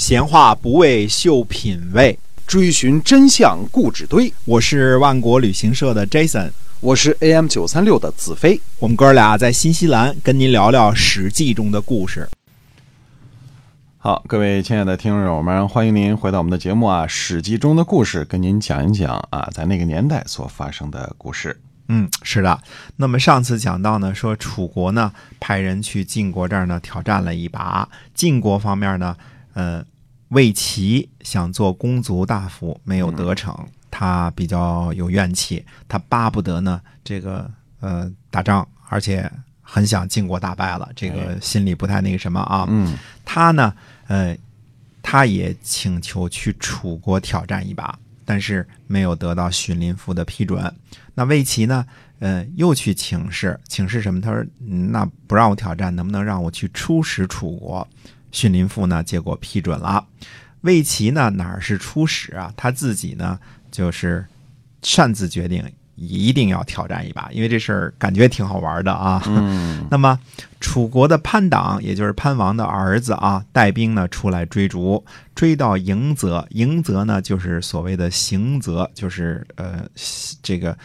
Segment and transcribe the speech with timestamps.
[0.00, 4.32] 闲话不为秀品味，追寻真相故纸堆。
[4.46, 8.58] 我是万国旅行社的 Jason，我是 AM 九三六的子飞。
[8.78, 12.26] 我们哥俩在新西兰跟您聊聊《史记》中的故事。
[13.98, 21.60] 好，各位亲爱的听众友们，欢迎您回到我们的节目啊，《史记》中的故事，跟您讲一讲啊，在那个年代所发生的故事。
[21.88, 22.58] 嗯，是的。
[22.96, 29.14] 那么上次讲到呢，说楚国呢派人去晋国这儿呢挑战了一把，晋国方面呢，
[29.60, 29.84] 呃，
[30.28, 33.54] 魏齐想做公族大夫没有得逞，
[33.90, 37.50] 他比较有怨气，他巴不得呢这个
[37.80, 42.64] 呃打仗，而且很想晋国大败了，这个心里不太那个什么啊。
[42.70, 43.74] 嗯，他呢，
[44.06, 44.34] 呃，
[45.02, 50.74] 他也请求去楚国挑战一把，但是没有得到荀林父的批准。
[51.14, 51.84] 那魏齐呢，
[52.20, 54.22] 呃，又去请示，请示什么？
[54.22, 57.86] 他说，嗯那不让我挑战，能不能让我去出使楚国？
[58.32, 60.06] 荀林父呢，结果批准了。
[60.62, 62.52] 魏齐呢，哪儿是出使啊？
[62.56, 63.38] 他自己呢，
[63.70, 64.26] 就是
[64.82, 65.64] 擅自决定
[65.96, 69.22] 一定要挑战一把，因为这事儿感觉挺好玩的啊。
[69.26, 70.18] 嗯， 那么，
[70.60, 76.46] 楚国的潘党，也就是潘王的儿子啊，带兵呢出来追逐，追到迎泽。
[76.50, 79.86] 迎泽呢，就是所谓的行泽，就是呃，
[80.42, 80.76] 这个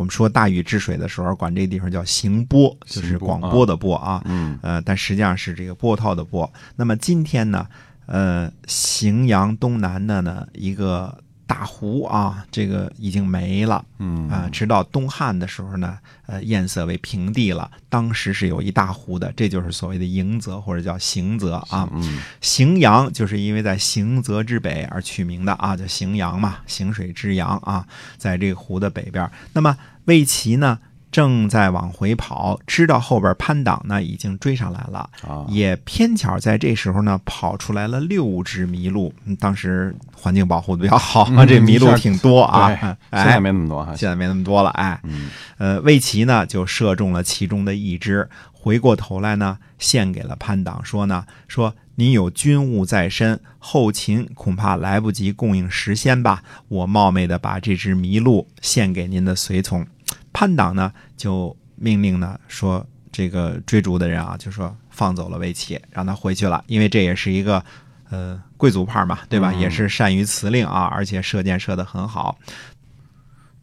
[0.00, 4.22] 我们说大禹治水的时候，管这个地方叫行波，就是广播的播啊。
[4.24, 6.50] 嗯，呃，但实际上是这个波涛的波。
[6.74, 7.66] 那么今天呢，
[8.06, 13.84] 呃，荥阳东南的呢一个大湖啊，这个已经没了。
[13.98, 17.68] 嗯啊、直到东汉的时候呢，呃，堰塞为平地了。
[17.88, 21.88] 当时是有一大湖的，这就是所谓的迎泽或者叫行泽啊。
[21.92, 27.84] 嗯，荥阳就是因为在行泽之北而取名的啊，叫荥阳嘛，荥水之阳啊，
[28.16, 29.28] 在这个湖的北边。
[29.52, 30.78] 那么魏齐呢，
[31.10, 39.12] 正在往回跑，知道后边潘党呢已经追上来了，啊，也偏巧在这时候呢跑出来了六只麋鹿。
[39.24, 42.74] 嗯当时环境保护的比较好，嗯 这麋鹿挺多啊对，，
[43.10, 43.94] 哎现在没那么多哈。
[43.96, 59.86] 现在没那么多了，哎，嗯呃，魏齐呢就射中了其中的一只，回过头来呢献给了潘党，说呢说您有军务在身，后勤恐怕来不及供应时鲜吧，我冒昧的把这只麋鹿献给您的随从。
[60.32, 67.64] 潘党呢就命令呢说这个追逐的人啊，就说放走了魏齐，让他回去了，因为这也是一个。
[68.12, 69.52] 呃，贵族派嘛，对吧？
[69.54, 72.36] 嗯也是善于辞令啊，而且射箭射得很好。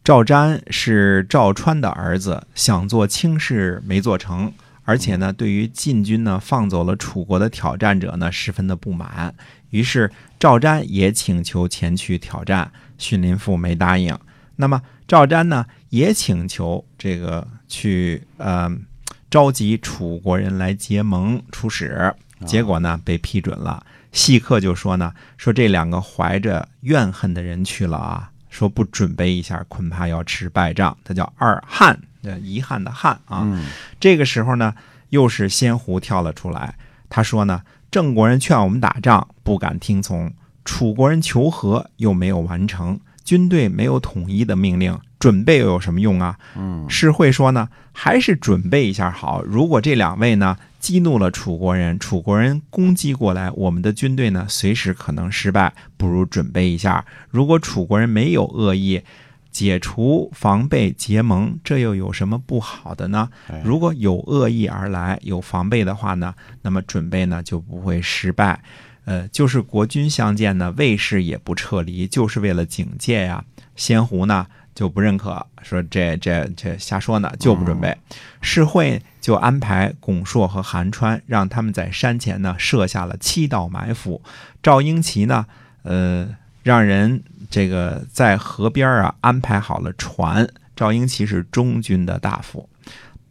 [0.02, 4.50] 赵瞻是赵川的儿子，想做卿士没做成，
[4.84, 9.34] 而且呢，对于晋军呢放走了楚国的挑战者呢，十分的不满。
[9.68, 14.18] 于是赵瞻也请求前去挑战，荀林赋没答应。
[14.56, 18.70] 那么赵瞻呢，也请求这个去呃
[19.30, 22.14] 召集楚国人来结盟出使，
[22.46, 23.84] 结果呢被批准了。
[24.10, 30.96] 细客就说呢，说这两个怀着怨恨的人去了啊，说不准备一下，恐怕要吃败仗。
[31.04, 33.42] 他叫二汉，呃，遗憾的憾啊。
[33.44, 33.66] 嗯
[34.00, 34.74] 这个时候呢，
[35.10, 36.74] 又是仙狐跳了出来，
[37.10, 40.30] 他说呢，郑国人劝我们打仗，不敢听从；
[40.64, 42.98] 楚国人求和，又没有完成。
[43.22, 46.38] 军队没有统一的命令，准备又有什么用啊？
[46.56, 49.42] 嗯是会说呢，还是准备一下好。
[49.42, 57.04] 如果这两位呢激怒了楚国人，楚国人攻击过来，我们的军队呢随时可能失败，不如准备一下。
[57.30, 59.02] 如果楚国人没有恶意，
[59.50, 63.28] 解除防备结盟，这又有什么不好的呢？
[63.48, 68.62] 哎如果有恶意而来，有防备的话呢，那么准备呢就不会失败。
[69.04, 73.42] 呃，就是国君相见呢，卫士也不撤离，就是为了警戒呀。
[73.74, 74.46] 仙狐呢
[74.78, 77.98] 就不认可，说这这这瞎说呢，就不准备。
[78.40, 84.22] 世会就安排巩硕和韩川，让他们在山前呢设下了七道埋伏。
[84.62, 85.46] 赵英奇呢，
[85.82, 86.28] 呃，
[86.62, 90.48] 让人这个在河边啊安排好了船。
[90.76, 92.68] 赵英奇是中军的大夫。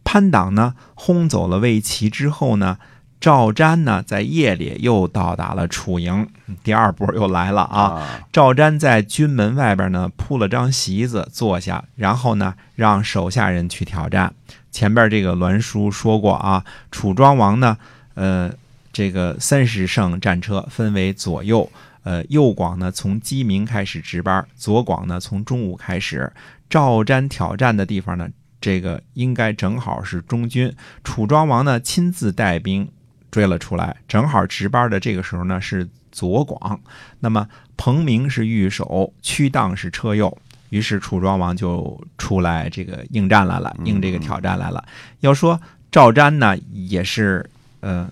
[0.04, 2.76] 潘党呢轰走了魏齐之后呢，
[3.20, 6.28] 赵瞻呢在夜里又到达了楚营，
[6.62, 7.80] 第二波又来了啊。
[7.80, 14.32] 啊，赵瞻在军门外边呢铺了张席子坐下，然后呢让手下人去挑战。
[14.70, 17.76] 前边这个栾书说过啊，楚庄王呢，
[18.14, 18.52] 呃，
[18.92, 21.68] 这个三十乘战车分为左右，
[22.04, 26.32] 呃，右广呢从鸡鸣开始值班，左广呢从中午开始。
[26.70, 28.28] 赵瞻挑战的地方呢，
[28.60, 30.72] 这个应该正好是中军。
[31.02, 32.88] 楚庄王呢亲自带兵
[33.30, 36.80] 追了出来，正好值班的这个时候呢是左广。
[37.20, 40.36] 那么彭明是御手，屈荡是车右。
[40.70, 44.84] 于是楚庄王就出来这个应战来了，应这个挑战来了。
[45.20, 45.58] 要说
[45.90, 47.48] 赵瞻呢，也是
[47.80, 48.06] 呃，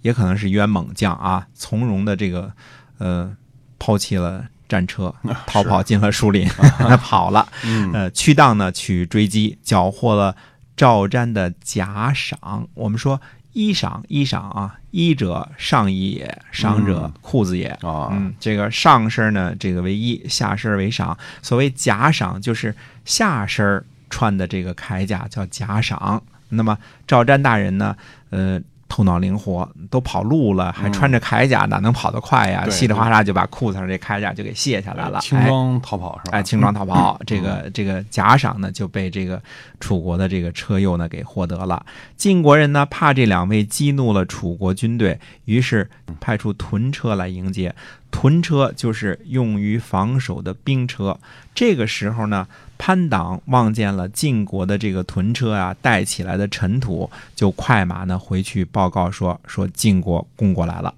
[0.00, 2.50] 也可能是一员猛将啊，从容的这个
[2.96, 3.36] 呃，
[3.78, 5.14] 抛弃了战车，
[5.46, 6.48] 逃跑进了树林，
[7.02, 7.46] 跑了。
[7.64, 10.34] 嗯呃，屈荡呢去追击，缴获了
[10.74, 12.66] 赵瞻的甲赏。
[12.72, 13.20] 我们说
[13.52, 17.66] 衣裳，衣裳啊，衣者上衣也，裳者裤子也。
[17.82, 21.16] 啊，嗯，这个上身呢，这个为衣，下身为裳。
[21.42, 22.74] 所谓甲裳，就是
[23.04, 26.20] 下身穿的这个铠甲叫甲裳。
[26.50, 27.96] 那么赵瞻大人呢，
[28.30, 32.68] 呃，头脑灵活，都跑路了，还穿着铠甲，哪能跑得快呀？
[32.70, 36.38] 稀里哗啦就把裤子上这铠甲就给卸下来了，哎轻装逃跑是吧？
[36.38, 39.40] 哎，轻装逃跑，这个这个假赏呢就被这个
[39.78, 41.84] 楚国的这个车右呢给获得了。
[42.16, 45.88] 晋国人呢怕这两位激怒了楚国军队，于是
[46.18, 47.74] 派出屯车来迎接。
[48.10, 51.18] 屯车就是用于防守的兵车。
[51.54, 60.94] 这个时候呢，潘党望见了晋国的这个屯车啊带起来的尘土，就快马呢回去报告说说晋国攻过来了。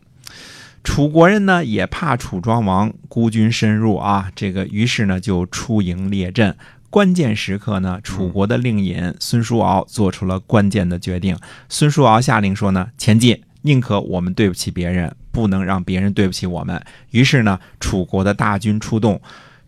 [0.85, 6.55] 楚国人呢也怕楚庄王孤军深入啊，这个于是呢就出营列阵。
[6.88, 11.38] 关键时刻呢，楚国的令尹孙叔敖做出了关键的决定。
[11.69, 16.83] 孙叔敖下令说呢，前进，宁可我们对不起别人，不能让别人对不起我们。
[17.11, 19.21] 于是呢，楚国的大军出动，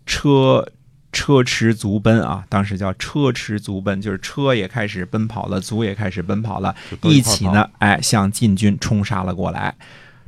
[0.05, 0.67] 车
[1.13, 9.75] 车驰足奔啊，当时叫车驰足奔，就是车也开始奔跑了，卒也开始奔跑了，一起呢，哎，向晋军冲杀了过来。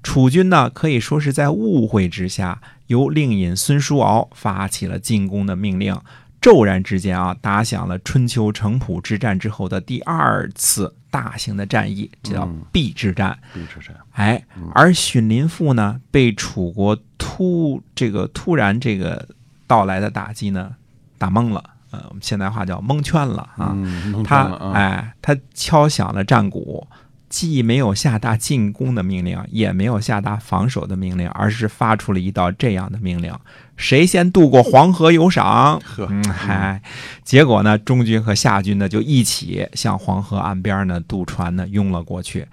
[0.03, 5.99] 楚军呢，可以说是在误会之下，由令尹孙叔敖发起了进攻的命令。
[6.43, 13.39] 骤然之间啊，打响了春秋城濮之战之后的第二次大型的战役，这叫嗯邲之战。
[13.55, 14.45] 必之战，哎，
[14.75, 19.27] 而荀林赋呢，被楚国突这个突然这个
[19.67, 20.75] 到来的打击呢，
[21.19, 21.63] 打懵了。
[21.91, 23.73] 呃，我们现代话叫蒙圈了啊。
[23.77, 26.87] 嗯，他哎，他敲响了战鼓，
[27.29, 33.33] 既没有下达进攻的命令，也没有下达防守的命令，而是发出了一道这样的命令：
[33.77, 35.81] 谁先渡过黄河有赏。
[35.85, 36.83] 呵，嗯，嗨，
[37.23, 42.47] 结果呢，中军和夏军呢就一起向黄河岸边呢渡船呢拥了过去，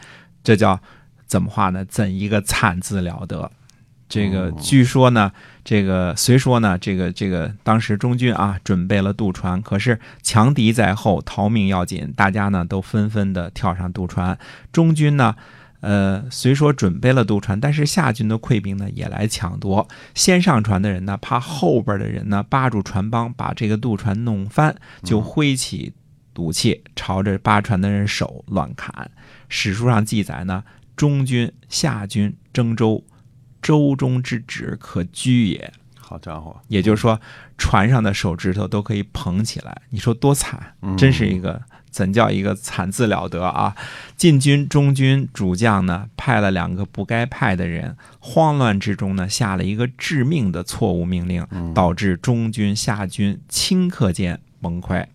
[0.44, 0.80] 这叫
[1.25, 1.84] 怎么话呢？
[1.86, 3.50] 怎一个惨字了得！
[4.12, 5.31] 这个哦据说呢，
[5.63, 14.38] 这个虽说呢，这个这个当时中军啊准备了渡船，可是强敌在后，逃命要紧，大家呢都纷纷的跳上渡船。
[14.74, 15.34] 中军呢，
[15.80, 19.88] 呃，虽说准备了渡船，但是夏军的溃兵呢也来抢夺。
[20.13, 25.94] 先上船的人呢，怕后边的人呢扒住船帮，把这个渡船弄翻，就挥起
[26.36, 29.10] 武器朝着扒船的人手乱砍。
[29.48, 30.63] 史书上记载呢，
[30.98, 33.04] 中军、夏军征舟，
[33.62, 35.74] 舟中之指可居也。
[36.00, 37.22] 好家伙，也就是说，
[37.58, 40.74] 船上的手指头都可以捧起来，你说多惨！
[40.81, 43.74] 嗯真是一个怎叫一个惨字了得啊！
[44.18, 55.06] 晋军、中军主将呢，派了两个不该派的人，慌乱之中呢，下了一个致命的错误命令，导致中军、下军顷刻间崩溃。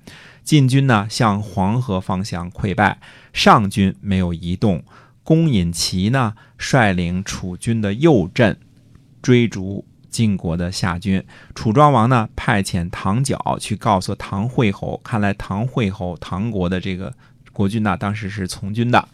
[0.43, 2.99] 晋军呢向黄河方向溃败，
[3.35, 4.83] 上军没有移动。
[5.27, 8.57] 公尹齐呢率领楚军的右阵
[9.21, 11.21] 追逐晋国的夏军。
[11.53, 17.13] 楚庄王呢派遣唐角去告诉唐惠侯，看来唐惠侯唐国的这个
[17.53, 19.09] 国君呢，当时是从军的，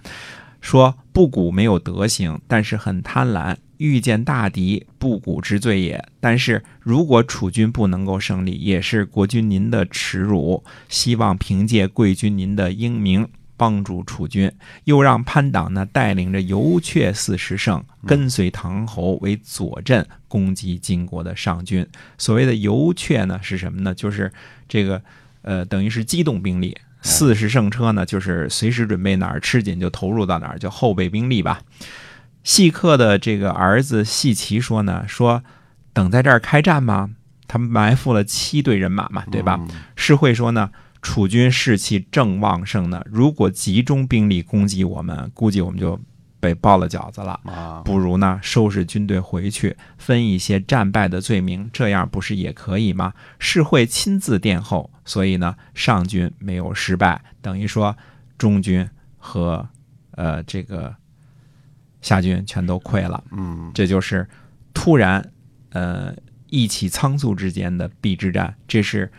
[0.60, 3.56] 说布谷没有德行，但是很贪婪。
[3.78, 6.04] 遇见大敌，布谷之罪也。
[6.20, 10.62] 但是如果楚军不能够胜利，也是国君您的耻辱。
[10.90, 13.26] 希望凭借贵君您的英明，
[13.62, 14.50] 帮助楚军。
[14.82, 21.86] 又让潘党呢带领着游阙四十乘，跟随唐侯为左阵，攻击晋国的上军。
[22.18, 23.94] 所谓的游阙呢是什么呢？
[23.94, 24.32] 就是
[24.66, 25.00] 这个
[25.42, 26.76] 呃，等于是机动兵力。
[27.04, 31.62] 四十乘车呢，就是随时准备哪儿吃紧就投入到哪儿，就后备兵力吧。
[32.42, 35.44] 细客的这个儿子细齐说呢，说
[35.92, 37.10] 等在这儿开战吗？
[37.48, 39.58] 他们埋伏了七队人马嘛，对吧？
[39.60, 40.70] 嗯士会说呢，
[41.02, 46.00] 楚军士气正旺盛呢，如果集中兵力攻击我们，估计我们就
[46.38, 47.38] 被包了饺子了。
[47.44, 53.12] 啊，不如呢，收拾军队回去，分一些战败的罪名，这样不是也可以吗？
[53.40, 57.96] 是会亲自殿后，所以呢，上军没有失败，等于说
[58.38, 59.68] 中军和
[60.12, 60.94] 呃这个
[62.00, 63.22] 下军全都溃了。
[63.32, 64.28] 嗯，这就是
[64.72, 65.32] 突然
[65.70, 66.14] 呃
[66.48, 69.10] 意气仓促之间的邲之战，这是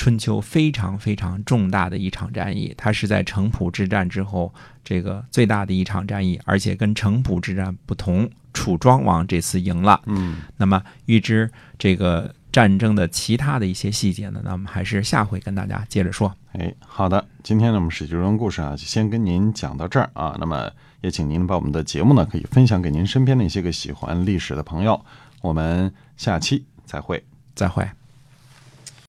[0.00, 4.50] 春秋非常非常重大的一场战役，它是在城濮之战之后
[4.82, 10.00] 这个最大的一场战役，而且跟城濮之战不同，楚庄王这次赢了。
[10.06, 16.34] 嗯，那么预知这个战争的其他的一些细节呢，那我们还是下回跟大家接着说。
[16.52, 20.34] 哎，好的，今天呢，我们史记中故事啊，就先跟您讲到这儿啊。
[20.40, 20.70] 那么，
[21.02, 25.04] 也请您把我们的节目呢，可以分享给您身边的一些个喜欢历史的朋友。
[25.42, 27.22] 我们下期再会。
[27.54, 27.86] 再会。